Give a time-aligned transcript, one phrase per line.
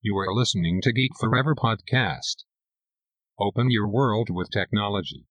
[0.00, 2.44] You are listening to Geek Forever podcast.
[3.40, 5.26] Open your world with technology.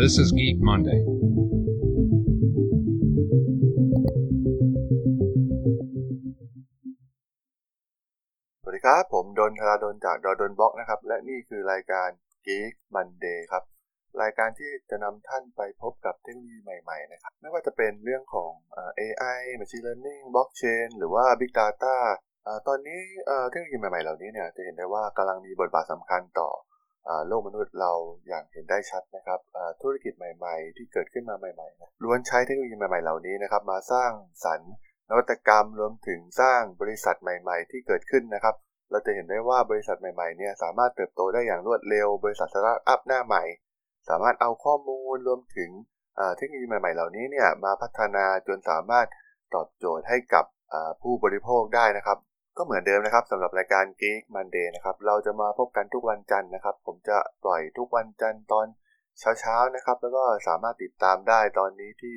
[0.00, 1.00] This is Geek Monday.
[8.62, 12.08] สวัสดีครับ ผมดนธราดนจากดนบล็อกนะครับ และนี่คือรายการ
[12.46, 13.62] Geek Monday ครับ
[14.21, 21.97] รายการที่จะนำท่านไปพบกับเทคโนโลยีใหม่ๆนะครับไม่ว่าจะเป็นเรื่องของเอ่อ AI Machine Learning Blockchain หรือว่า Big Data
[22.45, 22.99] อ่าตอนนี้
[23.49, 26.49] เทคโนโลยีใหม่ๆเหล่านี้เนี่ยจะเห็นได้ว่ากำลังมีบทบาทสำคัญต่อ
[27.27, 27.93] โลกมนุษย์เรา
[28.27, 29.39] อย่างเห็นได้ชัดนะครับ
[29.81, 34.11] ธุรกิจใหม่ ๆ ที่เกิดขึ้นมาใหม่ๆนะล้วนใช้เทคโนโลยีใหม่ๆเหล่านี้นะครับมาสร้าง
[34.45, 34.73] สรรค์
[35.09, 38.55] นวัตกรรมรวมถึงสร้างบริษัทใหม่ ๆ ที่เกิดขึ้นนะครับ
[38.91, 43.43] เราจะเห็นได้ว่าบริษัทใหม่ๆเนี่ยสามารถเติบโตได้อย่างรวดเร็ว บริษัทสตาร์ทอัพหน้าใหม่
[44.09, 45.69] สามารถเอาข้อมูลรวมถึง
[46.37, 49.07] เทคโนโลยีใหม่ๆ เหล่านี้เนี่ยมาพัฒนาจนสามารถ
[49.53, 50.45] ตอบโจทย์ให้กับ
[51.01, 52.17] ผู้บริโภคได้นะครับ
[52.57, 58.67] ก็เหมือนเดิมนะครับสำหรับรายการ Geek Monday นะครับเราจะมาพบกันทุกวันจันทร์นะครับ ผมจะปล่อยทุกวันจันทร์ตอน
[59.39, 62.15] เช้าๆนะครับ แล้วก็สามารถติดตามได้ตอนนี้ที่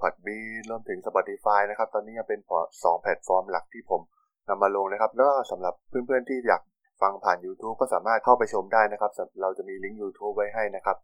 [0.00, 0.38] พอดบี
[0.70, 2.40] รวมถึง Spotify นะครับ ตอนนี้ยังเป็น
[2.84, 4.00] สองแพลตฟอร์มหลักที่ผม
[4.48, 6.62] นำมาลงนะครับ แล้วก็สำหรับเพื่อนๆที่อยาก
[7.04, 9.10] ฟังผ่าน YouTube ก็สามารถเข้าไปชมได้นะครับ
[9.42, 10.96] เราจะมีลิงก์ YouTube ไว้ให้นะครับ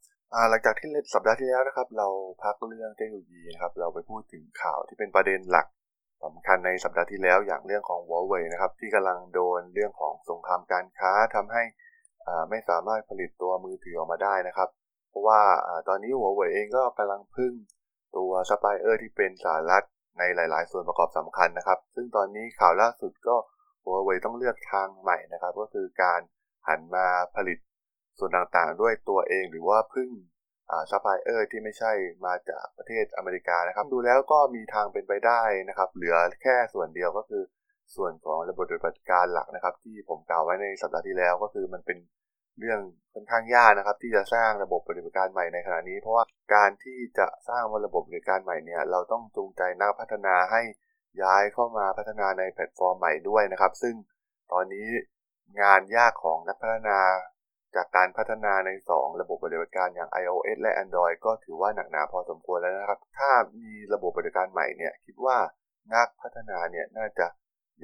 [0.51, 2.09] หลังจากที่สัปดาห์ที่แล้วนะครับ เรา
[2.43, 5.67] พักเรื่องเทคโนโลยีนะครับ เราไปพูดถึงข่าวที่เป็นประเด็นหลัก
[6.25, 11.63] สำคัญในสัปดาห์ที่แล้วอย่างเรื่องของ Huawei นะครับที่กำลังโดนเรื่องของสงครามการค้าทำให้
[12.51, 14.69] ไม่สามารถผลิตตัวมือถือออกมาได้นะครับ
[15.11, 17.53] เพราะว่าอ่าตอนนี้ Huawei เองก็กำลังพึ่ง
[18.17, 19.85] ตัวซัพพลายเออร์ที่เป็นสหรัฐ
[20.19, 23.37] ในหลาย ๆ ส่วนประกอบสำคัญนะครับ ซึ่งตอนนี้ข่าวล่าสุดก็
[23.85, 26.21] Huawei ต้องเลือกทางใหม่นะครับ ก็คือการ
[26.69, 27.59] หันมาผลิต
[28.19, 30.11] ส่วนต่างๆ ด้วยตัวเองหรือว่าพึ่ง
[30.91, 31.93] ซัพพลายเออร์ที่ไม่ใช่
[32.27, 37.43] มาจากประเทศอเมริกานะครับ ดูแล้วก็มีทางเป็นไปได้นะครับ เหลือแค่ส่วนเดียวก็คือ
[37.97, 41.99] ส่วนของระบบปฏิบัติการหลักนะครับ ที่ผมกล่าวไว้ในสัปดาห์ที่แล้วก็คือมันเป็น
[42.59, 42.81] เรื่อง
[43.15, 46.25] ค่อนข้างยากนะครับ ที่จะสร้างระบบปฏิบัติการใหม่ในขณะนี้ เพราะว่า
[46.55, 50.63] การที่จะสร้างระบบปฏิบัติการใหม่เนี่ย เราต้องจูงใจนักพัฒนาให้
[51.23, 53.95] ย้ายเข้ามาพัฒนาในแพลตฟอร์มใหม่ด้วยนะครับ ซึ่ง
[54.53, 54.87] ตอนนี้
[55.61, 56.99] งานยากของนักพัฒนา
[57.77, 65.39] จากการพัฒนาใน 2 ระบบปฏิบัติการอย่าง iOS และ Android ก็ถือว่าหนักหนาพอสมควรแล้วนะครับ ถ้ามีระบบปฏิบัติการใหม่เนี่ยคิดว่า
[65.95, 67.27] นักพัฒนาเนี่ยน่าจะ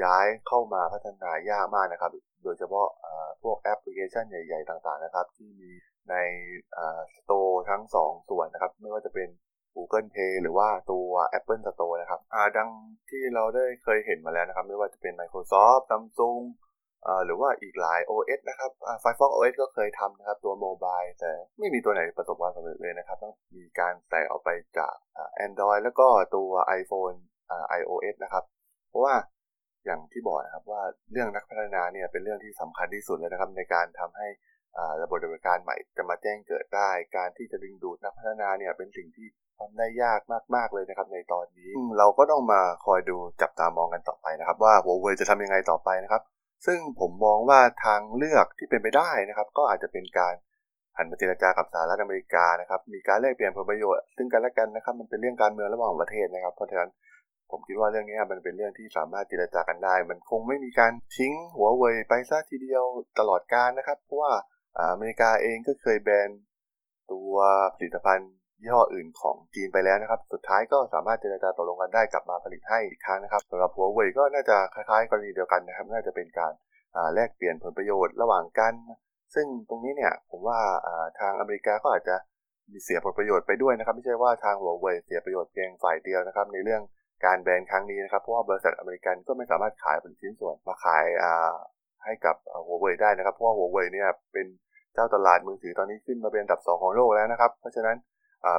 [0.02, 2.12] ย้ายเข้ามาพัฒนายากมากนะครับ
[2.44, 2.88] โดยเฉพาะ
[3.42, 5.70] พวกแอปพลิเคชันใหญ่ ๆ ต่างๆนะครับ ที่มี
[6.10, 6.14] ใน
[7.14, 9.28] สโตร์ทั้ง 2 ส่วนนะครับ ไม่ว่าจะเป็น
[9.76, 12.20] Google Play หรือว่าตัว Apple Store นะครับ
[12.56, 12.68] ดัง
[13.10, 16.42] ที่เราได้เคยเห็นมาแล้วนะครับ ไม่ว่าจะเป็น Microsoft Samsung
[17.26, 18.70] หรือว่าอีกหลาย OS นะครับ
[19.02, 24.94] Firefox OS ก็เคยทำนะครับตัวโมบายแต่ไม่มีตัวไหนประสบความสำเร็จเลยนะครับต้องมีการแตกออกไปจาก
[25.46, 26.50] Android แล้วก็ตัว
[26.80, 27.16] iPhone
[27.78, 28.44] iOS นะครับ
[28.88, 29.14] เพราะว่า
[29.84, 30.82] อย่างที่บอกนะครับว่า
[31.12, 34.28] เรื่องนักพัฒนาเนี่ยเป็นเรื่องที่สำคัญที่สุดเลยนะครับ ในการทำให้
[35.02, 39.26] ระบบดำเนิการใหม่จะมาแจ้งเกิดได้ การที่จะดึงดูดนักพัฒนาเนี่ยเป็นสิ่งที่
[39.58, 40.20] ทำได้ยาก
[40.54, 46.22] มากๆเลยนะครับในตอนนี้ เราก็ต้องมาคอยดูจับตามองกันต่อไปนะครับ ว่า Huawei จะทำยังไงต่อไปนะครับ
[46.66, 50.34] ซึ่งผมมองว่าทางเลือกที่เป็นไปได้นะครับ ก็อาจจะเป็นการ
[50.96, 56.90] หันมาเจรจากับสหรัฐอเมริกานะครับ มีการแลกเปลี่ยนผลประโยชน์ซึ่งกันและกันนะครับ มันเป็นเรื่องการเมืองระหว่างประเทศนะครับ เพราะฉะนั้น
[57.50, 62.84] ผมคิดว่าเรื่องนี้มันเป็นเรื่องที่สามารถเจรจากันได้ มันคงไม่มีการทิ้งหัวเว่ยไปซะทีเดียว
[63.18, 64.32] ตลอดการนะครับ เพราะว่า
[64.92, 66.30] อเมริกาเองก็เคยแบน
[67.12, 67.34] ตัว
[67.76, 76.52] ผลิตภัณฑ์ ยี่ห้ออื่นของจีนไปแล้วนะครับ สุดท้ายก็สามารถเจรจาตกลงกันได้กลับมาผลิตให้อีกครั้งนะครับสำหรับหัวเว่ยก็น่าจะคล้ายๆกรณีเดียวกันนะครับ น่าจะเป็นการ
[77.14, 78.74] แลกเปลี่ยนผลประโยชน์ระหว่างกัน
[79.34, 80.58] ซึ่งตรงนี้เนี่ยผมว่า
[81.20, 82.16] ทางอเมริกาก็อาจจะ
[82.72, 86.82] มีเสียผลประโยชน์ไปด้วยนะครับ ไม่ใช่ว่าทางหัวเว่ยเสียประโยชน์เพียงฝ่ายเดียวนะครับ ในเรื่อง
[87.24, 91.04] การแบนครั้งนี้นะครับ เพราะว่าบริษัทอเมริกันก็ไม่สามารถขายเป็นชิ้นส่วนมาขาย
[92.04, 92.36] ให้กับ
[92.66, 94.46] หัวเว่ยได้นะครับ เพราะว่าหัวเว่ยเนี่ยเป็น
[94.94, 97.96] เจ้าตลาดมือถือตอนนี้ขึ้นมาเป็นอันดับ 2 ของโลกแล้วนะครับ เพราะฉะนั้น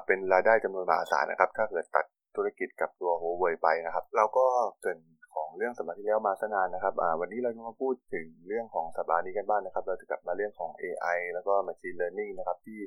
[0.05, 2.05] เป็นรายได้จำนวนมหาศาลนะครับ ถ้าเกิดตัด
[2.35, 4.45] ธุรกิจกับตัวหัวเวยไปนะครับ เราก็
[4.81, 4.99] เกิน
[5.33, 12.79] ของเรื่องสัปดาห์ที่แล้วมาสนานนะครับวันนี้เราจะมาพูดถึงเรื่องของสัปดาห์นี้กันบ้างนะครับ เราจะกลับมาเรื่องของ AI แล้วก็ Machine Learning นะครับที่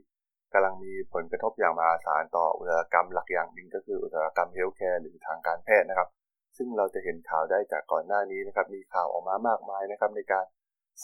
[0.53, 6.09] กำลังมีผลกระทบอย่างมหาศาลต่ออุตสาหกรรมหลักอย่างหนึ่งก็คืออุตสาหกรรมเฮลท์แคร์หรือทางการแพทย์นะครับ
[6.57, 10.45] ซึ่งเราจะเห็นข่าวได้จากก่อนหน้านี้นะครับ มีข่าวออกมามากมายนะครับในการ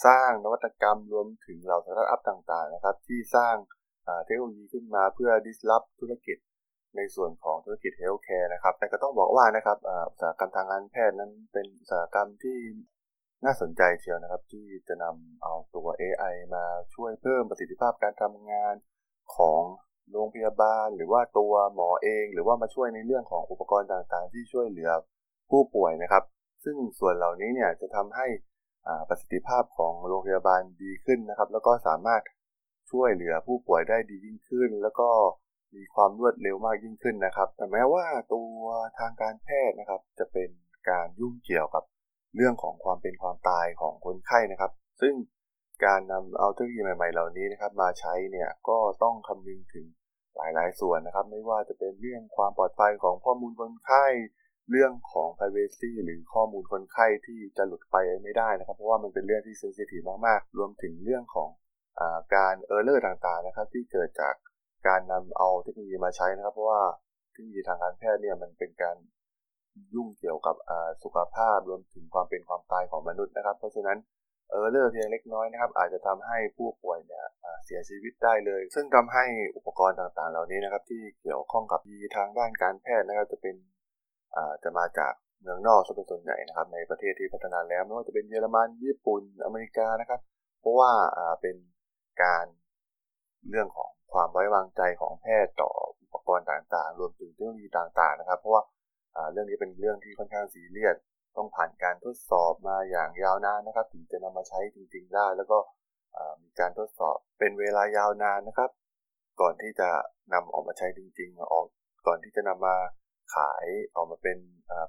[0.06, 3.56] สร้างนวัตกรรมรวมถึงเหล่าสตาร์ทอัพต่างๆนะครับ ที่สร้าง
[4.26, 6.38] เทคโนโลยีขึ้นมาเพื่อ disrupt ธุรกิจ
[6.96, 9.78] ในส่วนของธุรกิจ healthcare นะครับ แต่ก็ต้องบอกว่านะครับ
[10.10, 12.58] อุตสาหกรรมทางการแพทย์นั้นเป็นอุตสาหกรรมที่
[13.44, 16.64] น่าสนใจเชียวนะครับ ที่จะนำเอาตัว AI มา
[16.94, 18.74] ช่วยเพิ่มประสิทธิภาพการทำงาน
[19.36, 19.62] ของ
[20.12, 24.90] โรงพยาบาล หรือว่าตัวหมอเอง หรือว่ามาช่วยในเรื่องของอุปกรณ์ต่างๆ ที่ช่วยเหลือ
[25.50, 26.24] ผู้ป่วยนะครับ
[26.64, 28.26] ซึ่งส่วนเหล่านี้เนี่ยจะทำให้
[29.08, 32.22] ประสิทธิภาพของโรงพยาบาลดีขึ้นนะครับ แล้วก็สามารถ
[32.90, 35.08] ช่วยเหลือผู้ป่วยได้ดียิ่งขึ้น แล้วก็
[35.76, 38.52] มีความรวดเร็วมากยิ่งขึ้นนะครับ แต่แม้ว่าตัว
[38.98, 40.50] ทางการแพทย์นะครับ จะเป็น
[40.90, 41.84] การยุ่งเกี่ยวกับ
[42.36, 45.14] เรื่องของความเป็นความตายของคนไข้นะครับ ซึ่ง
[45.84, 49.86] การนำเอาเทคโนโลยีใหม่ๆ เหล่านี้นะครับ มาใช้เนี่ยก็ต้องคำนึงถึง
[50.36, 54.06] หลายๆ ส่วนนะครับ ไม่ว่าจะเป็นเรื่องความปลอดภัยของข้อมูลคนไข้
[54.70, 61.48] เรื่องของ privacy หรือข้อมูลคนไข้ที่จะหลุดไปไม่ได้นะครับ เพราะว่ามันเป็นเรื่องที่ sensitive มากๆ รวมถึงเรื่องของ
[62.34, 64.34] การ error ต่างๆนะครับ ที่เกิดจาก
[64.88, 66.82] การนำเอาเทคโนโลยีมาใช้นะครับ เพราะว่า
[67.32, 68.96] เทคโนโลยีทางการแพทย์เนี่ยมันเป็นการ
[69.94, 70.56] ยุ่งเกี่ยวกับ
[71.02, 73.98] สุขภาพรวมถึงความเป็นความตายของมนุษย์นะครับ เพราะฉะนั้น
[74.50, 77.24] error เพียงเล็กน้อยนะครับ อาจจะทำให้ผู้ป่วยเนี่ย
[77.64, 79.24] เสียชีวิตได้เลย ซึ่งทำให้
[79.56, 83.56] อุปกรณ์ต่างๆ เหล่านี้นะครับ ที่เกี่ยวข้องกับเทคโนโลยีทางด้านการแพทย์นะครับจะเป็น
[84.64, 90.20] จะมาจากเมืองนอกซะเป็นส่วนใหญ่นะครับ ในประเทศที่พัฒนาแล้วไม่ว่าจะเป็นเยอรมันญี่ปุ่นอเมริกานะครับ
[90.60, 90.90] เพราะว่า
[91.40, 91.56] เป็น
[92.22, 92.44] การ
[93.50, 95.70] เรื่องของความไว้วางใจของแพทย์ต่อ
[96.00, 98.62] อุปกรณ์ต่างๆ รวมถึงเทคโนโลยีต่างๆ นะครับ เพราะว่า
[99.32, 100.96] เรื่องนี้เป็นเรื่องที่ค่อนข้างซีเรียส
[101.36, 105.58] ต้องผ่านการทดสอบมาอย่างยาวนานนะครับ ถึงจะนำมาใช้จริง ๆ ได้ แล้วก็
[106.42, 108.70] มีการทดสอบเป็นเวลายาวนานนะครับ
[109.40, 109.88] ก่อนที่จะ
[110.32, 111.66] นำออกมาใช้จริง ๆ ออก
[112.06, 112.76] ก่อนที่จะนำมา
[113.34, 113.66] ขาย
[113.96, 114.38] ออกมาเป็น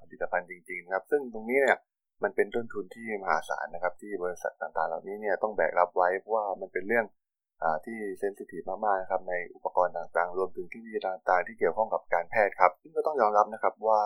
[0.01, 1.77] ผลิตภัณฑ์จริง ๆ นะครับ ซึ่งตรงนี้เนี่ย
[2.23, 7.05] มันเป็นต้นทุนที่มหาศาลนะครับ ที่บริษัทต่างๆ เหล่านี้เนี่ยต้องแบกรับไว้เพราะว่ามันเป็นเรื่อง
[7.85, 14.03] ที่เซนซิทีฟมากๆนะครับในอุปกรณ์ต่างๆ รวมถึงที่มีต่างๆ ที่เกี่ยวข้องกับการแพทย์ครับ ซึ่งก็ต้องยอมรับนะครับว่า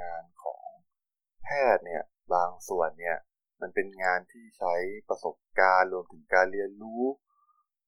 [0.00, 0.66] งานของ
[1.44, 2.02] แพทย์เนี่ย
[2.34, 3.16] บางส่วนเนี่ย
[3.60, 4.74] มันเป็นงานที่ใช้
[5.08, 7.02] ประสบการณ์รวมถึงการเรียนรู้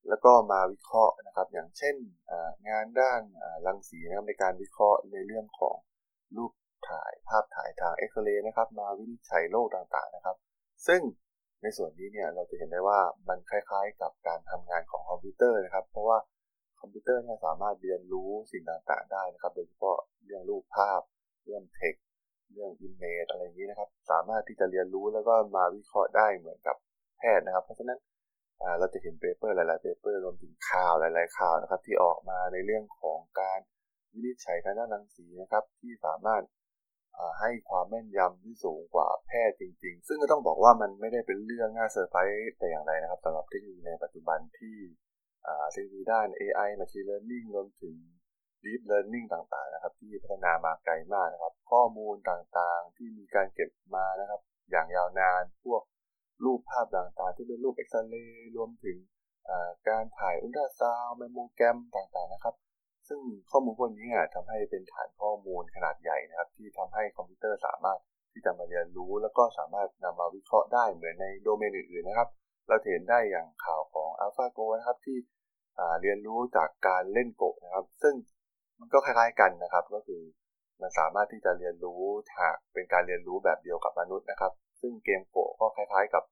[0.08, 1.96] แล้วก็มาวิเคราะห์นะครับ อย่างเช่น
[2.68, 3.22] งานด้าน
[3.66, 5.76] รังสีนะครับในการวิเคราะห์ในเรื่องของ
[6.36, 6.52] รูป
[6.90, 10.36] ถ่ายภาพถ่ายทางเอ็กซเรย์นะครับ มาวินิจฉัยโรคต่างๆนะครับ
[10.86, 11.00] ซึ่ง
[11.62, 16.18] ในส่วนนี้เนี่ยเราจะเห็นได้ว่ามันคล้ายๆกับการทำงานของคอมพิวเตอร์นะครับ เพราะว่า
[16.80, 21.00] คอมพิวเตอร์เนี่ยสามารถเรียนรู้สิ่งต่างๆ ได้นะครับ โดยเฉพาะเรื่องรูปภาพ
[21.44, 21.94] เรื่องเท็ก
[22.52, 26.76] เรื่อง image อะไรอย่างนี้นะครับ สามารถที่จะเรียนรู้แล้วก็มาวิเคราะห์ได้เหมือนกับ
[27.18, 27.98] แพทย์นะครับ เพราะฉะนั้น
[28.78, 33.60] เราจะเห็น paper หลายๆ paper รวมถึงข่าวหลาย ๆ ข่าวนะครับ ที่ออกมาในเรื่องของการ
[34.12, 36.42] วินิจฉัยทางด้านรังสีนะครับ ที่สามารถ
[37.40, 44.78] ให้ความแม่นยำที่สูงกว่าแพทย์จริง ๆ ซึ่งก็ต้องบอกว่ามันไม่ได้เป็นเรื่องน่าเซอร์ไพรส์แต่อย่างใดนะครับสำหรับเทคโนโลยีในปัจจุบันที่
[45.72, 47.96] เทคโนโลยีด้าน AI Machine Learning รวมถึง
[48.64, 55.82] Deep Learning ต่างๆ นะครับ ที่พัฒนามาไกลมากนะครับ ข้อมูลต่างๆ ที่มีการเก็บมานะครับ อย่างยาวนานพวก
[56.44, 58.96] รูปภาพต่างๆ ที่เป็นรูปเอ็กซเรย์รวมถึง
[59.88, 62.54] การถ่ายอุลตราซาวด์แมมโมแกรมต่างๆนะครับ
[63.08, 63.20] ซึ่ง
[63.50, 67.98] ข้อมูลพวกนี้ทำให้เป็นฐานข้อมูลขนาดใหญ่นะครับ ที่ทำให้คอมพิวเตอร์สามารถ
[68.32, 72.28] ที่จะมาเรียนรู้ แล้วก็สามารถนำมาวิเคราะห์ได้เหมือนในโดเมนอื่นๆนะครับ
[72.68, 75.16] เราเห็นได้อย่างข่าวของ AlphaGo นะครับที่
[76.00, 78.14] เรียนรู้จากการเล่นโกะนะครับ ซึ่ง
[78.80, 80.22] มันก็คล้ายๆกันนะครับ ก็คือ
[80.80, 82.02] มันสามารถที่จะเรียนรู้
[82.38, 86.24] หากเป็นการเรียนรู้แบบเดียวกับมนุษย์นะครับ ซึ่งเกมโกะก็คล้ายๆกับ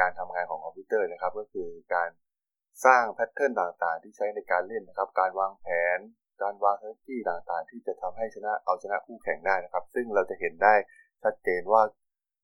[0.00, 2.08] การทำงานของคอมพิวเตอร์นะครับ ก็คือการ
[2.84, 5.98] สร้าง pattern ต่างๆ ที่ใช้ในการเล่นนะครับ การวางแผน
[6.42, 10.74] การวางเทคโนโลยีต่างๆ ที่จะทำให้ชนะเอาชนะคู่แข่งได้นะครับ ซึ่งเราจะเห็นได้
[11.22, 11.82] ชัดเจนว่า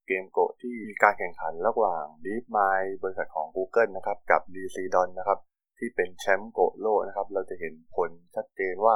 [0.07, 5.39] เกมโกที่มีการแข่งขันระหว่าง DeepMind บริษัทของ Google นะครับกับ d c d o n นะครับ
[5.79, 8.95] ที่เป็นแชมป์โกโลกนะครับ เราจะเห็นผลชัดเจนว่า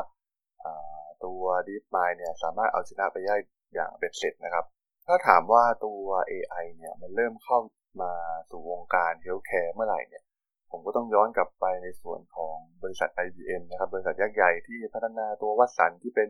[1.25, 3.37] ตัว DeepMind เนี่ยสามารถเอาชนะไปได้
[3.75, 4.65] อย่างเบ็ดเสร็จนะครับ
[5.07, 7.59] ถ้าถามว่าตัว AI เนี่ยมันเริ่มเข้า
[8.03, 8.13] มา
[8.51, 10.23] สู่วงการเฮลท์แคร์เมื่อไหร่เนี่ย
[10.71, 16.29] ผมก็ต้องย้อนกลับไปในส่วนของบริษัท IBM นะครับ บริษัทยักษ์ใหญ่ที่พัฒนาตัววัดสันที่เป็น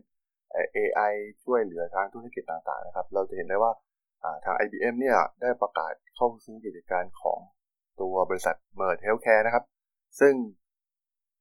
[0.76, 1.12] AI
[1.44, 3.72] ช่วยเหลือทางธุรกิจต่างๆนะครับ เราจะเห็นได้ว่า
[4.44, 7.40] ทาง IBM เนี่ยได้ประกาศเข้าซื้อกิจการของ
[8.00, 9.64] ตัวบริษัท Merge Healthcare นะครับ
[10.20, 10.34] ซึ่ง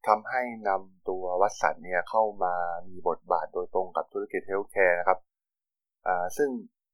[0.08, 2.56] ทำให้นำตัววัดสันเนี่ยเข้ามา
[2.90, 5.20] มีบทบาทโดยตรงกับธุรกิจ healthcare นะครับ
[6.38, 6.50] ซึ่ง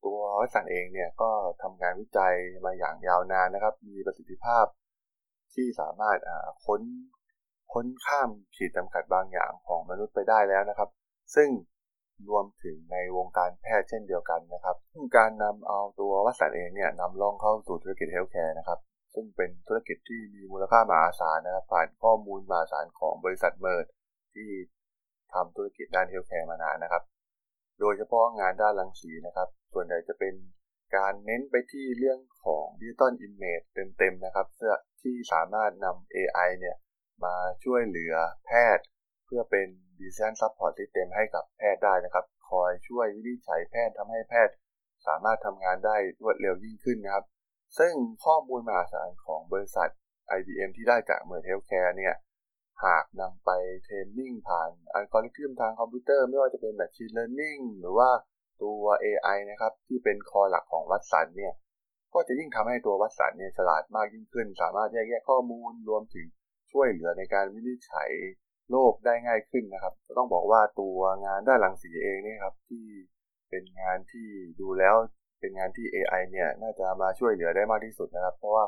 [0.06, 1.30] ตัววัดสันเองเนี่ยก็
[1.64, 2.36] ทำงานวิจัย
[2.66, 4.66] มาอย่างยาวนานนะครับ มีประสิทธิภาพ
[5.56, 6.18] ที่สามารถ
[6.66, 6.82] ค้น
[7.74, 10.90] ค้นข้ามขีดจำกัดบางอย่างของมนุษย์ไปได้แล้วนะครับ
[11.36, 11.50] ซึ่ง
[12.30, 18.80] รวมถึงในวงการแพทย์เช่นเดียวกันนะครับซึ่งการนำเอาตัววัสันเองเนี่ยนำร่องเข้าสู่ธุรกิจ healthcare นะครับ
[19.14, 23.86] ซึ่งเป็นธุรกิจที่มีมูลค่ามหาศาลนะครับผ่านข้อมูลมหาศาลของบริษัท Merge
[24.36, 24.50] ที่
[25.34, 27.04] ทำธุรกิจด้าน healthcare มานานนะครับ
[27.80, 30.34] โดยเฉพาะงานด้านรังสีนะครับ ส่วนใหญ่จะเป็น
[30.96, 33.62] การเน้นไปที่เรื่องของ digital image
[33.98, 36.76] เต็มๆนะครับเพื่อที่สามารถนำ AI เนี่ย
[37.26, 38.14] มาช่วยเหลือ
[38.46, 38.86] แพทย์
[39.26, 39.68] เพื่อเป็น
[40.00, 44.54] Decision Support System ให้กับแพทย์ได้นะครับ คอยช่วยวินิจฉัยแพทย์ทำให้แพทย์
[45.08, 47.26] สามารถทำงานได้รวดเร็วยิ่งขึ้นนะครับ
[47.80, 47.94] ซึ่ง
[48.26, 49.90] ข้อมูลมหาศาลของบริษัท
[50.38, 52.16] IBM ที่ได้จาก Merge Healthcare เนี่ย
[52.86, 53.52] หากนำไป
[53.84, 58.10] training ผ่านอัลกอริทึมทางคอมพิวเตอร์ ไม่ว่าจะเป็น Machine Learning หรือว่า
[58.64, 61.54] ตัว AI นะครับที่เป็น core หลักของวัตสันเนี่ย
[62.14, 66.28] ก็จะยิ่งทำให้ตัววัตสันเนี่ยฉลาดมากยิ่งขึ้น สามารถแยกแยะข้อมูลรวมถึง
[66.72, 68.10] ช่วยเหลือในการวินิจฉัย
[68.72, 72.86] โรคได้ง่ายขึ้นนะครับต้องบอกว่าตัวงานด้านหลังสีเองเนี่ยครับที่
[73.50, 74.28] เป็นงานที่
[74.62, 74.96] ดูแล้ว
[75.40, 78.66] เป็นงานที่ AI เนี่ยน่าจะมาช่วยเหลือได้มากที่สุดนะครับ เพราะว่า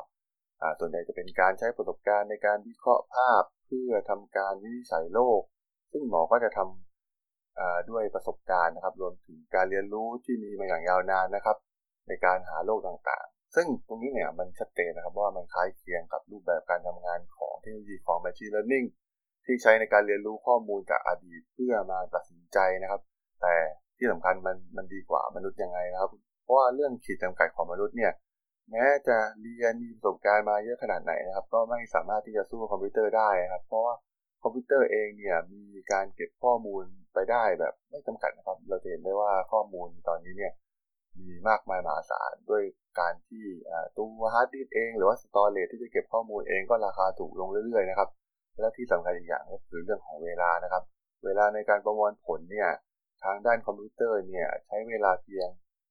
[0.78, 5.40] ส่วนใหญ่จะเป็นการใช้ประสบการณ์ในการวิเคราะห์ภาพ เพื่อทำการวินิจฉัยโรค
[5.92, 6.87] ซึ่งหมอก็จะทำ
[7.90, 11.56] ด้วยประสบการณ์นะครับ รวมถึงการเรียนรู้ที่มีมาอย่างยาวนานนะครับ
[12.08, 18.86] ในการหาโรคต่างๆ ซึ่งตรงนี้เนี่ยมันชัดเจนนะครับว่ามันคล้ายเคียงกับรูปแบบการทำงานของเทคโนโลยีของ Machine Learning
[19.44, 23.00] ที่ใช้ในการเรียนรู้ข้อมูลจากอดีตเพื่อมาตัดสินใจนะครับ
[23.42, 23.54] แต่
[23.98, 26.10] ที่สำคัญมันมันดีกว่ามนุษย์ยังไงนะครับ
[26.44, 28.12] เพราะว่าเรื่องขีดจำกัดของมนุษย์เนี่ย
[28.70, 33.94] แม้จะเรียนมีประสบการณ์มาเยอะขนาดไหนนะครับ ก็ไม่สามารถที่จะสู้คอมพิวเตอร์ได้ครับ เพราะว่า
[34.42, 35.62] คอมพิวเตอร์เองเนี่ยมี
[35.92, 36.84] การเก็บข้อมูล
[37.18, 40.52] ไปได้แบบไม่จำกัดนะครับ เราเห็นได้ว่าข้อมูลตอนนี้เนี่ย
[41.18, 42.62] มีมากมายมหาศาลด้วย
[43.00, 43.44] การที่
[43.96, 48.08] ตัวฮาร์ดดิสก์เอง หรือว่า storage ที่จะเก็บข้อมูลเองก็ราคาถูกลงเรื่อยๆนะครับ
[48.60, 50.82] และที่สำคัญอีกอย่างก็คือเรื่องของเวลานะครับ
[51.24, 52.68] เวลาในการประมวลผลเนี่ย
[53.24, 55.48] ทางด้านคอมพิวเตอร์เนี่ยใช้เวลาเพียง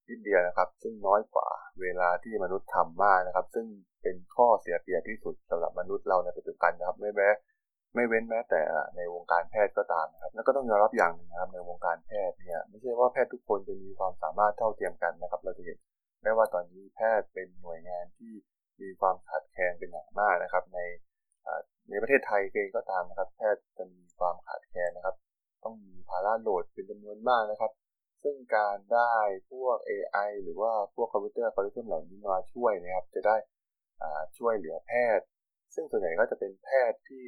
[0.08, 1.48] นิดเดียวนะครับ ซึ่งน้อยกว่า
[1.82, 3.66] เวลาที่มนุษย์ทำมากนะครับ ซึ่ง
[4.02, 7.30] เป็นข้อเสียเปรียบที่สุดสำหรับมนุษย์เราในปัจจุบันนะครับไม่แม้
[7.96, 8.62] ไม่เว้นแม้แต่
[8.96, 15.78] ในวงการแพทย์ก็ตามนะครับ แล้วก็ต้องยอมรับอย่างหนึ่งนะครับในวงการแพทย์เนี่ยไม่ใช่ว่าแพทย์ทุกคนจะมีความสามารถเท่าเทียมกันนะครับ เราจะเห็น
[16.24, 18.34] ได้ว่าตอนนี้แพทย์เป็นหน่วยงานที่
[18.82, 20.80] มีความขาดแคลนเป็นอย่างมากนะครับ ใน
[21.90, 25.16] ในประเทศไทยเองก็ตามนะครับ แพทย์จะมีความขาดแคลนนะครับ
[25.64, 27.72] ต้องมีภาระ load เป็นจำนวนมากนะครับ
[28.24, 29.16] ซึ่งการได้
[29.52, 33.36] พวก AI หรือว่าพวกคอมพิวเตอร์อัลกอริทึมเหล่านี้มาช่วยนะครับ จะได้
[34.38, 35.26] ช่วยเหลือแพทย์
[35.76, 37.28] ซึ่งส่วนใหญ่ก็จะเป็นแพทย์ที่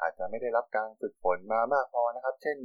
[0.00, 2.58] อาจจะไม่ได้รับการฝึกฝนมามากพอนะครับ เช่น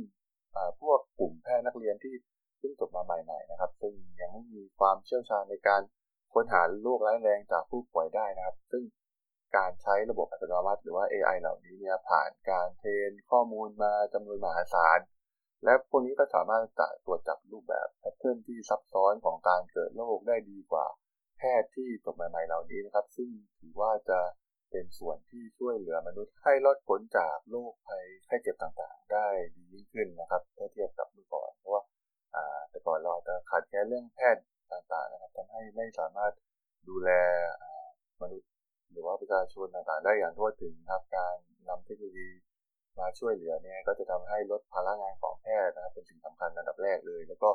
[0.81, 2.13] พวกกลุ่มแพทย์นักเรียนที่
[2.59, 5.81] เพิ่งจบมาใหม่ๆนะครับ ซึ่งยังไม่มีความเชี่ยวชาญในการ
[6.33, 8.83] ค้นหาโรคร้ายแรงจากผู้ป่วยได้นะครับ ซึ่ง
[9.57, 14.99] การใช้ระบบอัตโนมัติ หรือว่า AI เหล่านี้เนี่ยผ่านการเทรนข้อมูลมาจำนวนมหาศาล
[15.65, 20.85] และพวกนี้ก็สามารถจะตรวจจับรูปแบบแพทเทิร์นที่ซับซ้อนของการเกิดโรคได้ดีกว่า
[21.37, 24.19] แพทย์ที่จบใหม่ๆเหล่านี้นะครับ ซึ่งถือว่าจะ
[24.71, 31.81] เป็นส่วนที่ช่วยเหลือมนุษย์ให้รอดพ้นจากโรคภัยไข้เจ็บต่างๆ ได้ดียิ่งขึ้นนะครับถ้าเทียบกับเมื่อก่อน เพราะว่า
[32.69, 36.33] แต่ก่อนเราจะขาดแคลนเรื่องแพทย์ต่างๆนะครับทำให้ไม่สามารถ
[36.89, 37.09] ดูแล
[38.21, 38.49] มนุษย์
[38.91, 41.35] หรือว่าประชาชนต่างๆ ได้อย่างทั่วถึงครับการ
[41.69, 42.29] นำเทคโนโลยี
[42.99, 47.49] มาช่วยเหลือเนี่ยก็จะทำให้ลดภาระงานของแพทย์นะครับเป็นสิ่งสำคัญอันดับแรกเลย แล้วก็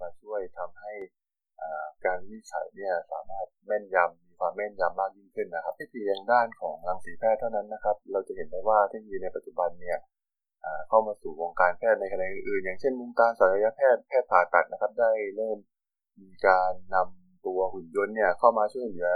[0.00, 0.94] มาช่วยทำให้
[2.06, 9.98] การวิจัยเนี่ยสามารถแม่นยำ ความแม่นยำมากยิ่งขึ้นนะครับที่เพียงด้านของรังสีแพทย์เท่านั้นนะครับ เราจะเห็นได้ว่าเทคโนโลยีในปัจจุบันเนี่ย
[10.88, 15.58] เข้ามาสู่วงการแพทย์ในแขณะอื่นๆ อย่างเช่นวงการศัลยแพทย์แพทย์ผ่าตัดนะครับ ได้เริ่ม
[16.22, 19.08] มีการนำตัวหุ่นยนต์เนี่ยเข้ามาช่วยเหลือ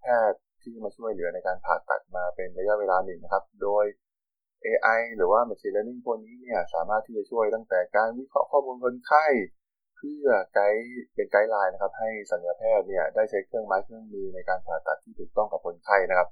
[0.00, 3.84] แพทย์ที่มาช่วยเหลือในการผ่าตัดมาเป็นระยะเวลาหนึ่งนะครับ โดย
[4.66, 9.26] AI หรือว่า Machine Learning พวกนี้เนี่ยสามารถที่จะช่วยตั้งแต่การวิเคราะห์ข้อมูลคนไข้
[9.98, 16.28] เพื่อไกด์เป็นไกด์ไลน์นะครับ ให้สัญญาแพทย์เนี่ยได้ใช้เครื่องไม้เครื่องมือในการผ่าตัดที่ถูกต้องกับคนไข้นะครับ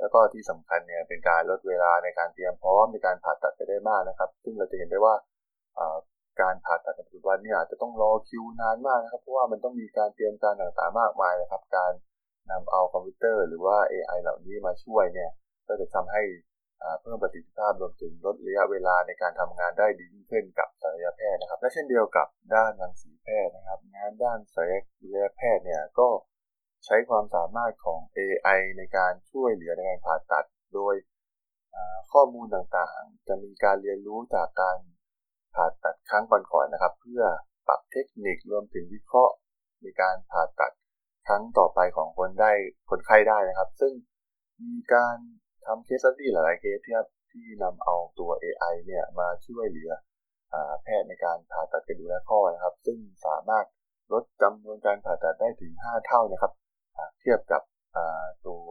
[0.00, 5.14] แล้วก็ที่สำคัญเนี่ยเป็นการลดเวลาในการเตรียมพร้อมในการผ่าตัดไปได้มากนะครับ ซึ่งเราจะเห็นได้ว่า
[6.40, 11.92] การผ่าตัดในปัจจุบันเนี่ยอาจจะต้องรอคิวนานมากนะครับ เพราะว่ามันต้องมีการเตรียมการต่างๆมากมายนะครับ การ
[12.50, 15.30] นำเอาคอมพิวเตอร์หรือว่า AI เหล่านี้มาช่วยเนี่ย
[15.68, 16.22] ก็จะทำให้
[17.00, 24.72] เพิ่มประสิทธิภาพรวมถึงลดระยะเวลาในการทำงานได้ดียิ่งขึ้นกับศัลยแพทย์นะครับ และเช่นเดียวกับด้านรังสีแพทย์นะครับ งานด้านศัล
[25.14, 26.08] ยแพทย์เนี่ยก็
[26.84, 30.94] ใช้ความสามารถของ AI ในการช่วยเหลือในการผ่าตัด โดย
[32.12, 34.78] ข้อมูลต่างๆ จะมีการเรียนรู้จากการ
[35.54, 37.22] ผ่าตัดครั้งก่อนๆนะครับ เพื่อ
[37.66, 39.34] ปรับเทคนิครวมถึงวิเคราะห์
[39.82, 40.72] ในการผ่าตัด
[41.28, 42.52] ครั้งต่อไปของคนได้
[42.90, 43.92] คนไข้ได้นะครับ ซึ่ง
[44.64, 45.16] มีการ
[45.66, 46.96] ทำเคสตี้หลายๆเคสที่
[47.32, 49.90] ที่นำเอาตัว AI เนี่ยมาช่วยเหลือ
[50.82, 53.66] แพทย์ในการผ่าตัดกระดูกและข้อนะครับ ซึ่งสามารถ
[54.12, 56.52] ลดจำนวนการผ่าตัดได้ถึง 5 เท่านะครับ
[57.20, 57.62] เทียบกับ
[58.46, 58.70] ตัว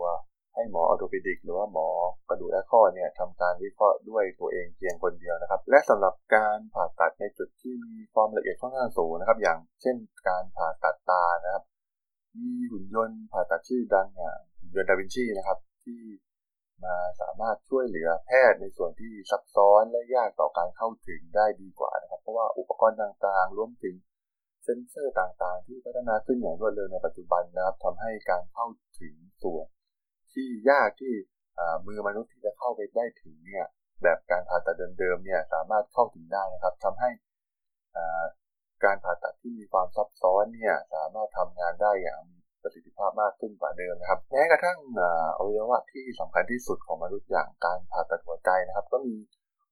[0.56, 1.88] ให้หมอออโตปิดิก หรือว่าหมอ
[2.30, 9.96] กระดูกและข้อเนี่ยทำการวิเคราะห์ด้วยตัวเองเพียงคนเดียวนะครับ และสำหรับการผ่าตัดในจุดที่มีความละเอียดค่อนข้างสูงนะครับ อย่างเช่น
[10.28, 11.64] การผ่าตัดตานะครับ
[12.38, 16.02] มีหุ่นยนต์ผ่าตัดชื่อดังอย่างหุ่นยนต์ดาวินชีนะครับ ที่
[16.86, 23.96] มาสามารถช่วยเหลือแพทย์ในส่วนที่ซับซ้อนและยากต่อการเข้าถึงได้ดีกว่านะครับ เพราะว่าอุปกรณ์ต่างๆ รวมถึง
[24.64, 28.66] เซ็นเซอร์ต่างๆ ที่พัฒนาขึ้นอย่างรวดเร็วในปัจจุบันนะครับทำให้การเข้า
[29.02, 29.68] ถึงส่วน
[30.34, 31.14] ที่ยากที่
[31.88, 33.66] มือมนุษย์ที่จะเข้าไปได้ถึงเนี่ย
[34.04, 37.10] แบบการผ่าตัดเดิมๆเนี่ยสามารถเข้าถึงได้นะครับทำให้
[38.84, 44.78] การผ่าตัดที่มีความซับซ้อนเนี่ยสามารถทำงานได้อย่างมี ประสิทธิภาพมากขึ้นกว่าเดิมนะครับ แม้กระทั่ง
[45.38, 49.16] อวัยวะที่สำคัญที่สุดของมนุษย์อย่างการผ่าตัดหัวใจนะครับ ก็มี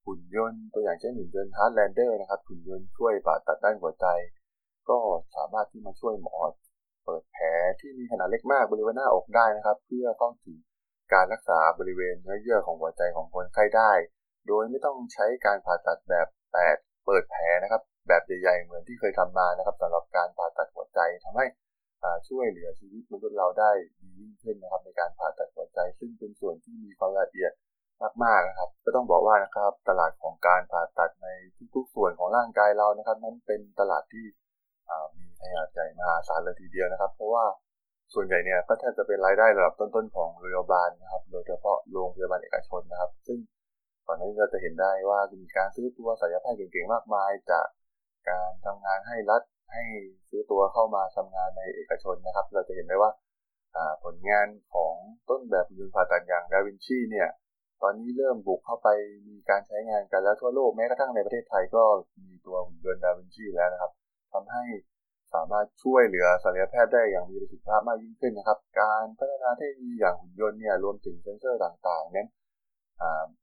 [0.05, 4.07] หุ่นยนต์ตัวอย่างเช่นหุ่นยนต์ HeartLander นะครับหุ่นยนต์ช่วยผ่าตัดด้านหัวใจ
[4.89, 4.97] ก็
[5.35, 6.35] สามารถที่มาช่วยหมอ
[7.05, 7.45] เปิดแผล
[7.79, 10.57] ที่มีขนาดเล็กมากบริเวณหน้าอกได้นะครับ เพื่อเข้าถึง
[11.13, 13.91] การรักษาบริเวณเนื้อเยื่อของหัวใจของคนไข้ได้
[14.47, 21.45] โดยไม่ต้องใช้การผ่าตัดแบบแหวกเปิดแผลนะครับ แบบใหญ่ๆเหมือนที่เคยทำมานะครับสำหรับการผ่าตัดหัวใจทำให้
[22.29, 27.51] ช่วยเหลือชีวิตมนุษย์เราได้ดียิ่งขึ้นนะครับ ในการผ่าตัดหัวใจ ซึ่งเป็นส่วนที่มีความละเอียด
[28.23, 31.27] มากๆนะครับ ก็ต้องบอกว่านะครับ ตลาดของการผ่าตัดใน
[31.75, 34.25] ทุกๆส่วนของร่างกายเรานะครับ นั้นเป็นตลาดที่
[35.19, 37.45] มีขนาดใหญ่มหาศาลเลยทีเดียวนะครับ เพราะว่า
[38.13, 43.39] ส่วนใหญ่เนี่ยก็แทบจะเป็นรายได้ระดับต้นๆของโรงพยาบาลนะครับ โดยเฉพาะโรงพยาบาลเอกชนนะครับ ซึ่ง
[44.05, 47.67] ก่อนหน้านี้เราจะเห็นได้ว่ามีการซื้อตัวศัลยแพทย์เก่งๆมากมาย จาก
[48.29, 49.83] การทำงานให้รัฐ ให้
[50.29, 53.11] ซื้อตัวเข้ามาทำงานในเอกชนนะครับ เราจะเห็นได้ว่า
[54.03, 54.95] ผลงานของ
[55.29, 57.29] ต้นแบบหุ่นยนต์ผ่าตัดอย่าง da Vinci เนี่ย
[57.81, 58.89] ตอนนี้เริ่มบุกเข้าไป
[59.27, 61.83] มีการใช้งานกันแล้วทั่วโลกแม้กระทั่งในประเทศไทยก็
[62.25, 63.91] มีตัวหุ่นยนต์ da Vinci แล้วนะครับ
[64.33, 64.63] ทำให้
[65.33, 72.29] สามารถช่วยเหลือศัลยแพทย์ได้อย่างมีประสิทธิภาพมากยิ่งขึ้นนะครับ การพัฒนาเทคโนโลยีอย่างหุ่นยนต์เนี่ยรวมถึงเซนเซอร์ต่างๆนั้น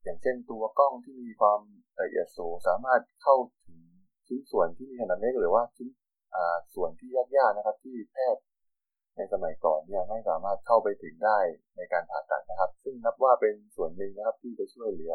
[0.05, 1.61] อย่างเช่นตัวกล้องที่มีความ
[2.01, 3.81] ละเอียดสูงสามารถเข้าถึง
[4.27, 5.89] ชิ้นส่วนที่มีขนาดเล็กหรือว่าชิ้น
[6.75, 8.43] ส่วนที่ยากๆนะครับ ที่แพทย์
[9.17, 11.39] ในสมัยก่อนเนี่ยไม่สามารถเข้าไปถึงได้
[11.77, 15.15] ในการผ่าตัดนะครับ ซึ่งนับว่าเป็นส่วนหนึ่งนะครับที่จะช่วยเหลือ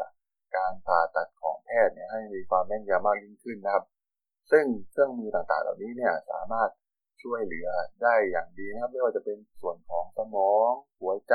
[0.56, 3.84] การผ่าตัดของแพทย์เนี่ยให้มีความแม่นยำมากยิ่งขึ้นนะครับ
[4.50, 6.70] ซึ่งเครื่องมือต่างๆ เหล่านี้เนี่ยสามารถ
[7.22, 7.68] ช่วยเหลือ
[8.02, 11.34] ได้อย่างดีนะครับ ไม่ว่าจะเป็นส่วนของสมอง หัวใจ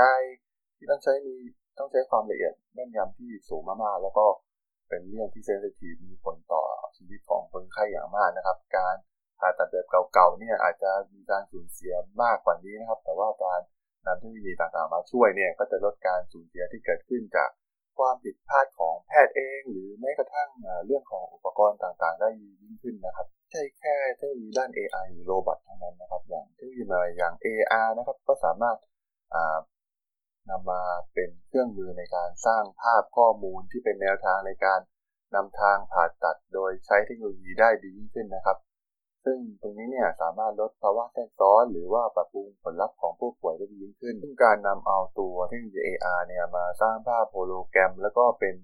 [0.77, 1.35] ที่ต้องใช้มี
[1.77, 4.25] ต้องใช้ความละเอียดแม่นยำที่สูงมากๆแล้วก็
[4.89, 6.63] เป็นเรื่องที่เซนซิทีฟมีผลต่อ
[6.97, 8.95] ชีวิตของคนไข้อย่างมากนะครับ การ
[9.39, 13.61] ผ่าตัดแบบเก่าๆเนี่ยอาจจะมีการสูญเสียมากกว่านี้นะครับ แต่ว่าการ
[14.05, 17.49] นำเทคโนโลยีต่างๆมาช่วยเนี่ยก็จะลดการสูญเสียที่เกิดขึ้นจาก
[17.97, 20.49] ความผิดพลาดของแพทย์เอง หรือแม้กระทั่ง
[20.85, 22.29] เรื่องของอุปกรณ์ต่างๆ ได้
[22.61, 28.77] ยิ่งขึ้นนะครับใช่แค่เทคโนโลยีด้าน AI หรือโรบอทเท่านั้นนะครับ อย่างเทคโนโลยีอะไรอย่าง AR นะครับก็สามารถ
[30.49, 30.81] นำมา
[31.13, 34.79] เป็นเครื่องมือในการสร้างภาพข้อมูลที่เป็นแนวทางในการ
[35.35, 38.57] นำทางผ่าตัดโดยใช้เทคโนโลยีได้ดียิ่งขึ้นนะครับ
[39.27, 48.55] ซึ่งตรงนี้เนี่ยสามารถลดภาวะแทรกซ้อน หรือว่าปรับปรุงผลลัพธ์ของผู้ป่วยได้ดียิ่งขึ้น ซึ่งการนำเอาตัวเทคโนโลยี AR เนี่ยมาสร้างภาพโฮโลแกรม แล้วก็เป็น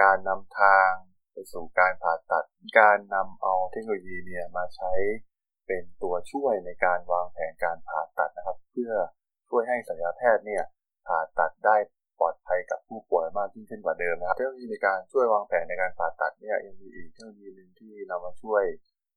[0.00, 0.90] การนำทาง
[1.32, 2.44] ไปสู่การผ่าตัด
[2.80, 4.92] การนำเอาเทคโนโลยีเนี่ยมาใช้
[5.66, 8.92] เป็นตัวช่วยในการวางแผนการผ่าตัดนะครับ เพื่อ
[9.48, 10.62] ช่วยให้ศัลยแพทย์เนี่ย
[11.06, 11.76] ผ่าตัดได้
[12.20, 18.64] ปลอดภัยกับผู้ป่วยมากยิ่งขึ้นกว่าเดิมนะครับ เทคโนโลยีในการช่วยวางแผนในการผ่าตัดเนี่ยยังมีอีกเทคโนโลยีหนึ่งที่นำมาช่วย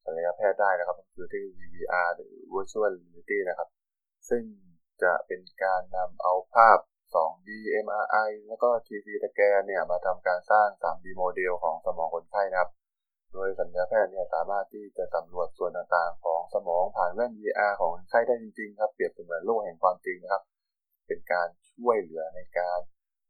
[0.06, 3.70] ศัลยแพทย์ได้นะครับก็คือเทคโนโลยี VR หรือ Virtual Reality นะครับ
[4.30, 4.44] ซึ่ง
[5.04, 6.80] จะเป็นการนำเอาภาพ
[7.14, 7.50] 2D
[7.86, 12.72] MRI แล้วก็ 3D สแกนเนี่ยมาทำการสร้าง 3D โมเดลของสมองคนไข้นะครับ
[13.34, 20.44] โดยสัญญาแพทย์เนี่ยสามารถที่จะสำรวจส่วนต่างๆ ของสมองผ่านแว่น VR ของคนไข้ได้จริงๆครับ เปรียบเสมือนโลกแห่งความจริงนะครับ
[21.08, 22.80] เป็นการช่วยเหลือในการ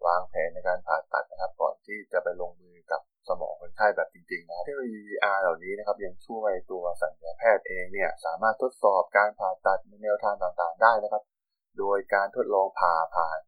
[0.06, 11.24] วางแผนในการผ่าตัดนะครับ ก่อนที่จะไปลงมือกับสมองคนไข้แบบจริงๆนะครับเทคโนโลยี VR เหล่านี้นะครับยังช่วยตัวสัญญาแพทย์เองเนี่ยสามารถทดสอบการผ่าตัดในแนวทางต่างๆ ได้นะครับ
[11.80, 13.40] โดยการทดลองผ่าผ่าน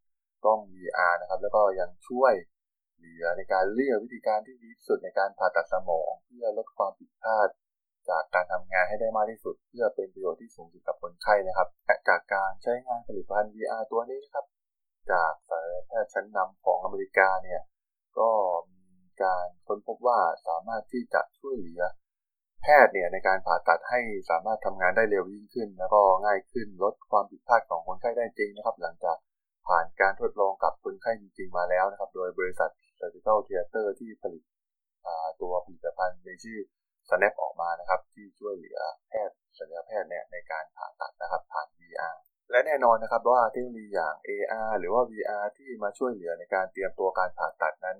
[0.45, 2.33] กล้อง VR นะครับ แล้วก็ยังช่วย
[2.97, 7.49] เหลือในการเลือกวิธีการที่ดีที่สุดในการผ่าตัดสมอง เพื่อลดความผิดพลาด
[8.09, 11.67] จากการทำงานให้ได้มากที่สุด เพื่อเป็นประโยชน์ที่สูงสุดกับคนไข้นะครับ
[12.09, 14.45] จากการใช้งานผลิตภัณฑ์ VR ตัวนี้นะครับ
[15.11, 17.61] จากสายแพทย์ชั้นนำของอเมริกาเนี่ย
[18.19, 18.29] ก็
[18.71, 18.87] มี
[19.23, 21.81] การค้นพบว่าสามารถที่จะช่วยเหลือ
[22.61, 29.17] แพทย์เนี่ยในการผ่าตัดให้สามารถทำงานได้เร็วยิ่งขึ้น แล้วก็ง่ายขึ้นลดความผิดพลาดของคนไข้ได้จริงนะครับ หลังจาก
[29.67, 34.43] ผ่านการทดลองกับคนไข้จริงๆมาแล้วนะครับ โดยบริษัท Surgical Theater ที่ผลิต
[35.41, 36.59] ตัวผลิตภัณฑ์ในชื่อ
[37.09, 42.15] Snap ออกมานะครับ ที่ช่วยเหลือแพทย์ศัลยแพทย์เนี่ยในการผ่าตัดนะครับผ่าน VR
[42.51, 47.97] และแน่นอนนะครับว่าเทคโนโลยีอย่าง AR หรือว่า VR ที่มาช่วยเหลือในการเตรียมตัวการผ่าตัดนั้น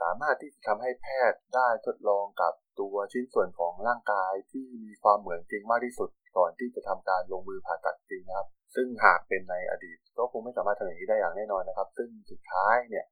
[0.00, 13.06] สามารถที่จะทำให้แพทย์ได้ทดลองกับตัวชิ้นส่วนของร่างกายที่มีความเหมือนจริงมากที่สุด ก่อนที่จะทำการลงมือผ่าตัดจริงนะครับ ซึ่งหากเป็นในอดีต ก็คงไม่สามารถทำอย่างนี้ได้อย่างแน่นอนนะครับ ซึ่งสุดท้ายเนี่ย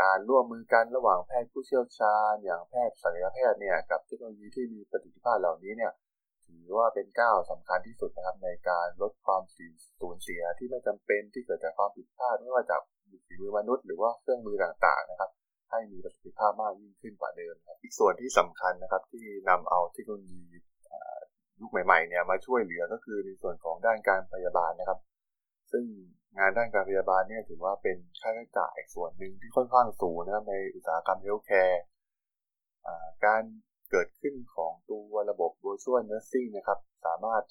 [0.00, 5.92] การร่วมมือกันระหว่างแพทย์ผู้เชี่ยวชาญ อย่างแพทย์ศัลยแพทย์เนี่ยกับเทคโนโลยีที่มีประสิทธิภาพเหล่านี้เนี่ย
[6.48, 9.42] ถือถือว่าเป็นก้าวสำคัญที่สุดนะครับในการลดความ
[10.00, 12.80] สูญเสียที่ไม่จำเป็นที่เกิดจากความผิดพลาดไม่ว่าจาก
[13.26, 15.30] ฝีมือมนุษย์หรือว่าเครื่องมือต่างๆนะครับ
[15.70, 20.40] ให้มีประสิทธิภาพมากยิ่งขึ้นกว่าเดิมครับอีกส่วนที่สำคัญนะครับที่นำเอาเทคโนโลยี
[21.60, 24.98] ยุคใหม่ๆเนี่ยมาช่วยเหลือก็คือในส่วนของด้านการพยาบาลนะครับ
[25.72, 25.84] ซึ่ง
[26.38, 31.82] งานด้านการพยาบาลเนี่ยถือว่าเป็นค่าใช้จ่ายส่วนหนึ่งที่ค่อนข้างสูงนะครับในอุตสาหกรรม Healthcare
[33.26, 33.42] การ
[33.90, 37.42] เกิดขึ้นของตัวระบบ virtual nursing นะครับ สามารถ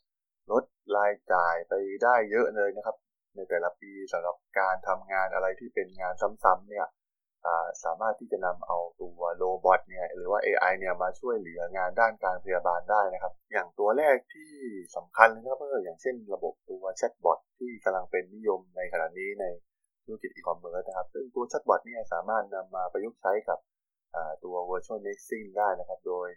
[0.51, 0.63] ลด
[0.95, 1.73] รายจ่ายไป
[2.03, 2.95] ได้เยอะเลยนะครับ
[3.35, 6.87] ในแต่ละปีสำหรับการทำงานอะไรที่เป็นงานซ้ำๆเนี่ย
[7.83, 14.53] สามารถที่จะนำเอาตัว robot เนี่ยหรือว่า AI เนี่ยมาช่วยเหลืองานด้านการพยาบาลได้นะครับ อย่างตัวแรกที่
[14.95, 19.45] สำคัญเลยนะครับก็อย่างเช่นระบบตัว chatbot ที่กำลังเป็นนิยมในขณะนี้ใน
[20.05, 23.59] ธุรกิจอีคอมเมิร์ซนะครับ ซึ่งตัว chatbot เนี่ยสามารถนำมาประยุกต์ใช้กับ
[24.43, 26.27] ตัว virtual nursing ได้นะครับ โดย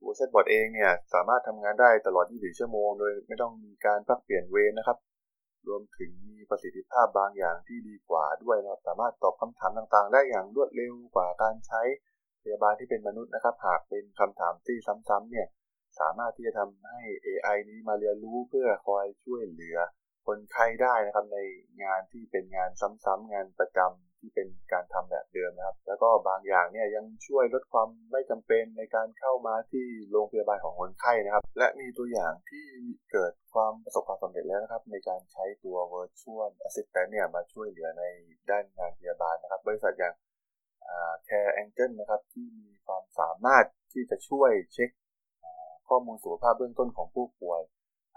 [0.00, 4.98] ตัวแชทบอทเองเนี่ยสามารถทำงานได้ตลอด 24 ชั่วโมง โดยไม่ต้องมีการพักเปลี่ยนเวรนะครับ
[5.68, 11.82] รวมถึงมีประสิทธิภาพบางอย่างที่ดีกว่าด้วยนะครับ สามารถตอบคำถามต่างๆ ได้อย่างรวดเร็วกว่าการใช้
[12.42, 15.48] พยาบาลที่เป็นมนุษย์นะครับ หากเป็นคำถามที่ซ้ำๆเนี่ย
[16.00, 19.76] สามารถที่จะทำให้ AI นี้มาเรียนรู้เพื่อคอยช่วยเหลือ
[20.26, 21.38] คนไข้ได้นะครับใน
[21.82, 32.66] งานที่เป็นงานซ้ำๆงานประจำ ที่เป็นการทำแบบเดิมนะครับ แล้วก็บางอย่างเนี่ยยังช่วยลดความไม่จำเป็นในการเข้ามาที่โรงพยาบาลของคนไข้นะครับ และมีตัวอย่างที่
[33.12, 38.04] เกิดความประสบความสำเร็จแล้วนะครับ ในการใช้ตัว virtual assistant เนี่ยมาช่วยเหลือใน
[38.50, 40.14] ด้านงานพยาบาลนะครับ บริษัทอย่าง
[41.26, 44.90] Care Angel นะครับที่มีความสามารถที่จะช่วยเช็ค
[45.88, 47.60] ข้อมูลสุขภาพเบื้องต้นของผู้ป่วย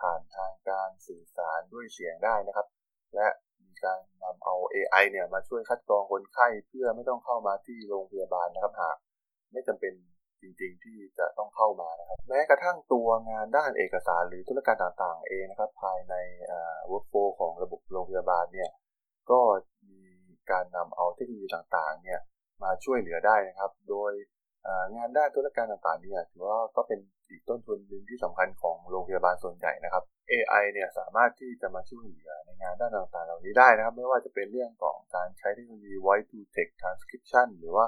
[0.01, 2.67] ผ่านทางการสื่อสารด้วยเสียงได้นะครับ
[3.15, 3.27] และ
[3.61, 4.01] มีการ
[4.43, 8.97] เอา AI เนี่ยมาช่วยคัดกรองคนไข้เพื่อไม่ต้องเข้ามาที่โรงพยาบาลนะครับหาก
[9.51, 9.93] ไม่จำเป็น
[10.41, 16.15] จริงๆ ที่จะต้องเข้ามานะครับ แม้กระทั่งตัวงานด้านเอกสารหรือธุรการต่างๆ เองนะครับ ภายใน
[16.91, 18.69] workflow ของระบบโรงพยาบาลเนี่ย
[19.31, 19.39] ก็
[19.89, 20.01] มี
[20.51, 22.19] การนำเอาเทคโนโลยีต่างๆ เนี่ย
[22.63, 24.11] มาช่วยเหลือได้นะครับ โดย
[24.95, 26.99] งานด้านธุรการต่างๆเนี่ยถือว่าก็เป็น
[27.29, 37.85] อีกต้นทุนหนึ่งที่สำคัญของโรงพยาบาลส่วนใหญ่นะครับ AI เนี่ยสามารถที่จะมาช่วยเหลือในงานด้านต่างๆ เหล่านี้ได้นะครับ ไม่ว่าจะเป็นเรื่องของการใช้เทคโนโลยี voice to text transcription หรือว่า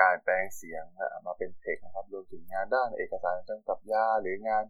[0.00, 0.84] การแปลงเสียง
[1.26, 4.64] มาเป็น text นะครับรวมถึงงานด้านเอกสารกำกับยาหรืองาน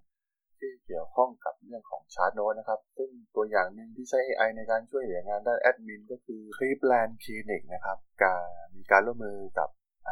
[0.59, 8.45] ที่เกี่ยวข้องกับเรื่องของชาร์ตโน้ตนะครับ ซึ่งตัวอย่างหนึ่งที่ใช้ AI ในการช่วยเหลืองานด้านแอดมินก็คือ Cleveland Clinic นะครับ การ
[8.77, 9.69] มีการร่วมมือกับ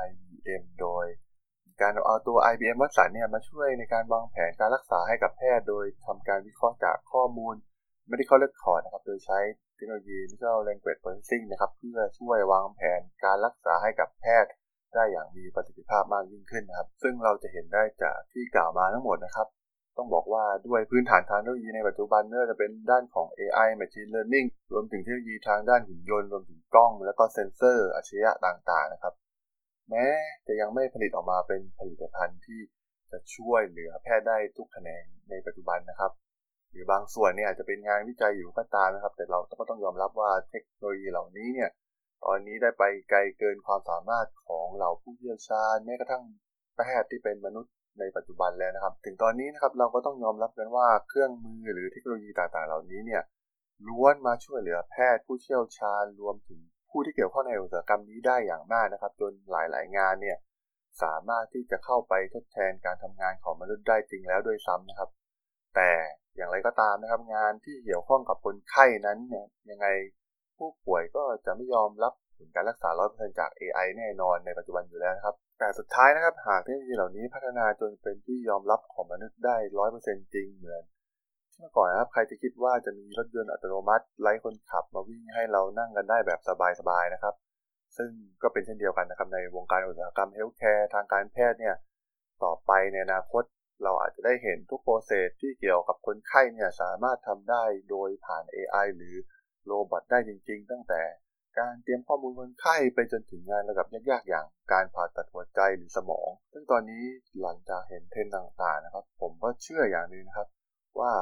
[0.07, 1.07] IBM โดย
[1.81, 7.55] การเอาตัว IBM วัตสันเนี่ยมาช่วยในการวางแผนการรักษาให้กับแพทย์ โดยทำการวิเคราะห์จากข้อมูล
[8.11, 9.39] medical record นะครับ โดยใช้
[9.77, 14.51] เทคโนโลยี natural language processing นะครับ เพื่อช่วยวางแผนการรักษาให้กับแพทย์
[14.95, 19.49] ได้อย่างมีประสิทธิภาพมากยิ่งขึ้นนะครับ ซึ่งเราจะเห็นได้จากที่กล่าวมาทั้งหมดนะครับ
[19.99, 29.15] ต้องบอกว่าด้วยพื้นฐานทางเทคโนโลยีในปัจจุบันเนื่อจะเป็นด้านของ AI machine learning รวมถึงเทคโนโลยีทางด้านหุ่นยนต์รวมถึงกล้อง และก็เซ็นเซอร์อัจฉริยะต่างๆนะครับ
[29.91, 30.07] แม้
[30.47, 32.61] จะยังไม่ผลิตออกมาเป็นผลิตภัณฑ์ที่
[33.11, 36.13] จะช่วยเหลือแพทย์ได้ทุกแขนงในปัจจุบันนะครับ
[36.71, 41.71] หรือบางส่วนเนี่ยอาจจะเป็นงานวิจัยอยู่ก็ตามนะครับ แต่เราก็ต้องยอมรับว่าเทคโนโลยีเหล่านี้เนี่ย
[42.25, 46.25] ตอนนี้ได้ไปไกลเกินความสามารถของเหล่าผู้เชี่ยวชาญแม้กระทั่ง
[46.77, 53.23] แพทย์ที่เป็นมนุษย์ในปัจจุบันแล้วนะครับ ถึงตอนนี้นะครับเราก็ต้องยอมรับกันว่าเครื่องมือหรือเทคโนโลยีต่างๆ เหล่านี้เนี่ย
[53.89, 56.61] ล้วนมาช่วยเหลือแพทย์ผู้เชี่ยวชาญรวมถึง
[56.93, 60.39] ผู้ที่เกี่ยวข้องในอุตสาหกรรมนี้ได้อย่างมากนะครับ จนหลายๆ งานเนี่ย
[61.03, 65.09] สามารถที่จะเข้าไปทดแทนการทำงานของมนุษย์ได้จริงแล้วด้วยซ้ำนะครับ
[65.77, 65.91] แต่
[66.37, 69.87] อย่างไรก็ตามนะครับ งานที่เกี่ยวข้องกับคนไข้นั้นเนี่ยยังไง
[70.59, 79.57] ผู้ป่วยก็จะไม่ยอมรับผลการรักษา100%จาก AI แน่นอนในปัจจุบันอยู่แล้วครับ แต่สุดท้ายนะครับหากเทคโนโลยีเหล่านี้พัฒนาจนเป็นที่ยอมรับของมนุษย์ได้
[79.95, 80.85] 100%จริงเหมือน
[81.59, 86.41] เมื่อก่อนนะครับ ใครจะคิดว่าจะมีรถยนต์อัตโนมัติไร้คนขับมาวิ่งให้เรานั่งกันได้แบบ
[86.81, 87.35] สบายๆนะครับ
[87.97, 88.11] ซึ่ง
[88.43, 91.77] ก็เป็นเช่นเดียวกันนะครับในวงการอุตสาหกรรม Healthcare ทางการแพทย์เนี่ย
[92.45, 93.43] ต่อไปในอนาคต
[93.83, 99.15] เราอาจจะได้เห็นทุก process ที่เกี่ยวกับคนไข้เนี่ยสามารถทำได้โดยผ่าน AI หรือ
[99.67, 101.03] robot ได้จริง ๆ ตั้งแต่
[101.59, 107.05] การเตรียมข้อมูลคนไข้ไปจนถึงงานระดับยากๆอย่างการผ่าตัดหัวใจหรือสมอง ซึ่งตอนนี้
[107.43, 110.49] หลังจากเห็นเทรนด์ต่างๆนะครับ ผมก็เชื่ออย่างนึงนะครับ
[111.01, 111.13] ว่า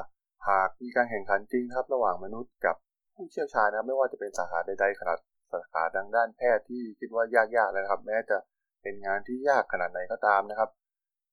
[0.48, 2.76] หากมีการแข่งขันจริงครับระหว่างมนุษย์กับ
[3.14, 5.18] ผู้เชี่ยวชาญนะครับไม่ว่าจะเป็นสาขาใดๆขนาด
[5.52, 7.24] สาขาดังด้านแพทย์ที่คิดว่า
[7.56, 8.38] ยากๆเลยครับ แม้จะ
[8.82, 10.70] เป็นงานที่ยากขนาดไหนก็ตามนะครับ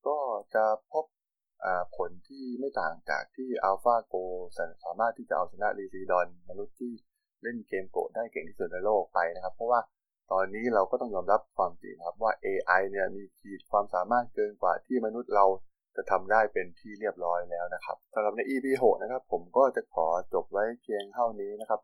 [0.07, 0.17] ก็
[0.55, 1.05] จะพบ
[1.97, 4.15] ผลที่ไม่ต่างจากที่ AlphaGo
[4.83, 6.93] สามารถที่จะเอาชนะ Lee Sedol มนุษย์ที่
[7.43, 9.79] เล่นเกม Go ได้เก่งที่สุดในโลกไปนะครับ เพราะว่า
[10.31, 15.45] ตอนนี้เราก็ต้องยอมรับความจริงครับว่า AI เนี่ยมีขีดความสามารถเกินกว่าที่มนุษย์เรา
[15.95, 21.81] จะทำได้เป็นที่เรียบร้อยแล้วนะครับสำหรับใน EP 6นะครับ ผมก็จะขอจบไว้เพียงเท่านี้นะครับ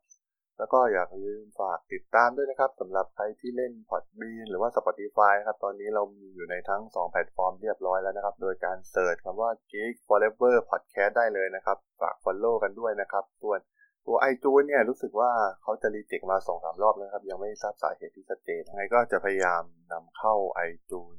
[0.57, 11.77] แล้วก็อย่าลืมฝากติดตามด้วยนะครับสำหรับใครที่เล่น Podbean หรือว่า Spotify ครับ ตอนนี้เรามีอยู่ในทั้ง 2 แพลตฟอร์มเรียบร้อยแล้วนะครับ โดยการ search คำว่า Geek Forever Podcast ได้เลยนะครับ
[12.01, 13.59] ฝาก Follow กันด้วยนะครับส่วน
[14.07, 21.15] ตัวไอจูนเนี่ยรู้สึกว่าเขาจะรีเจ็คมาสองสามรอบแล้วครับ ยังไม่ทราบสาเหตุที่ชัดเจนยังไงก็จะพยายามนำเข้าไอจูน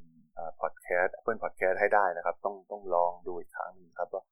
[0.60, 4.22] พอดแคสต์เพื่อนพอดแคสต์ให้ได้นะครับ ต้องต้องลองดูอีกครั้งหนึ่งครับว่า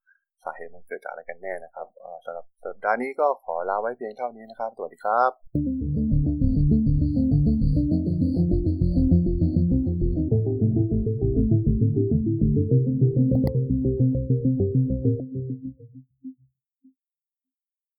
[0.45, 1.87] สาเหตุมันเกิดจากอะไรกันแน่นะครับ
[2.25, 6.02] สำหรับสัปดาห์นี้ก็ขอลาไว้เพียงเท่านี้นะครับ สวัสดีครับ